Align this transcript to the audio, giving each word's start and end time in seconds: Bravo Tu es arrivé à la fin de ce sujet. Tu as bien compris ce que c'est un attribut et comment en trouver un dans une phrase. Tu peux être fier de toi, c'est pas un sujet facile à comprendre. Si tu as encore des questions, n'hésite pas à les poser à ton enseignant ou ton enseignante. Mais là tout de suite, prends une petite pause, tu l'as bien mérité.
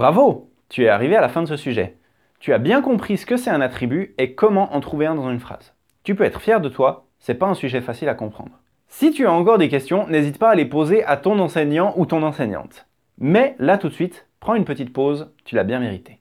Bravo 0.00 0.50
Tu 0.70 0.84
es 0.84 0.88
arrivé 0.88 1.14
à 1.14 1.20
la 1.20 1.28
fin 1.28 1.42
de 1.42 1.46
ce 1.46 1.58
sujet. 1.58 1.98
Tu 2.38 2.54
as 2.54 2.58
bien 2.58 2.80
compris 2.80 3.18
ce 3.18 3.26
que 3.26 3.36
c'est 3.36 3.50
un 3.50 3.60
attribut 3.60 4.14
et 4.16 4.34
comment 4.34 4.74
en 4.74 4.80
trouver 4.80 5.04
un 5.04 5.14
dans 5.14 5.30
une 5.30 5.40
phrase. 5.40 5.74
Tu 6.04 6.14
peux 6.14 6.24
être 6.24 6.40
fier 6.40 6.62
de 6.62 6.70
toi, 6.70 7.06
c'est 7.18 7.34
pas 7.34 7.48
un 7.48 7.54
sujet 7.54 7.82
facile 7.82 8.08
à 8.08 8.14
comprendre. 8.14 8.58
Si 8.88 9.10
tu 9.10 9.26
as 9.26 9.32
encore 9.32 9.58
des 9.58 9.68
questions, 9.68 10.08
n'hésite 10.08 10.38
pas 10.38 10.48
à 10.48 10.54
les 10.54 10.64
poser 10.64 11.04
à 11.04 11.18
ton 11.18 11.38
enseignant 11.38 11.92
ou 11.98 12.06
ton 12.06 12.22
enseignante. 12.22 12.86
Mais 13.18 13.54
là 13.58 13.76
tout 13.76 13.90
de 13.90 13.92
suite, 13.92 14.26
prends 14.40 14.54
une 14.54 14.64
petite 14.64 14.94
pause, 14.94 15.34
tu 15.44 15.54
l'as 15.54 15.64
bien 15.64 15.80
mérité. 15.80 16.19